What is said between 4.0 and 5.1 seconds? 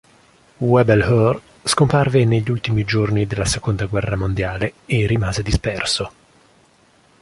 mondiale e